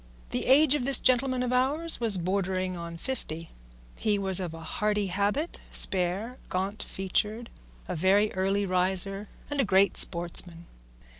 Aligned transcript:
The 0.31 0.47
age 0.47 0.73
of 0.73 0.83
this 0.83 0.97
gentleman 0.99 1.43
of 1.43 1.53
ours 1.53 1.99
was 1.99 2.17
bordering 2.17 2.75
on 2.75 2.97
fifty; 2.97 3.51
he 3.99 4.17
was 4.17 4.39
of 4.39 4.51
a 4.51 4.61
hardy 4.61 5.05
habit, 5.13 5.61
spare, 5.71 6.39
gaunt 6.49 6.81
featured, 6.81 7.51
a 7.87 7.95
very 7.95 8.33
early 8.33 8.65
riser 8.65 9.27
and 9.51 9.61
a 9.61 9.63
great 9.63 9.97
sportsman. 9.97 10.65